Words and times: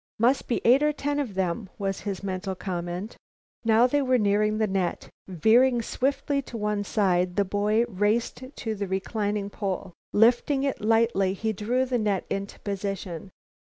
"Must 0.17 0.47
be 0.47 0.61
eight 0.65 0.81
or 0.81 0.91
ten 0.93 1.19
of 1.19 1.35
them," 1.35 1.69
was 1.77 1.99
his 1.99 2.23
mental 2.23 2.55
comment. 2.55 3.17
Now 3.63 3.85
they 3.85 4.01
were 4.01 4.17
nearing 4.17 4.57
the 4.57 4.65
net. 4.65 5.09
Veering 5.27 5.83
swiftly 5.83 6.41
to 6.41 6.57
one 6.57 6.83
side, 6.83 7.35
the 7.35 7.45
boy 7.45 7.83
raced 7.87 8.41
to 8.55 8.73
the 8.73 8.87
reclining 8.87 9.51
pole. 9.51 9.93
Lifting 10.11 10.63
it 10.63 10.81
lightly 10.81 11.33
he 11.35 11.53
drew 11.53 11.85
the 11.85 11.99
net 11.99 12.27
to 12.31 12.59
position. 12.61 13.29